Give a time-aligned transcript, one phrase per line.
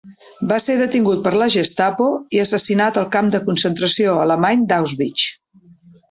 [0.51, 2.07] Va ser detingut per la Gestapo
[2.37, 5.27] i assassinat al camp de concentració alemany d'Auschwitz.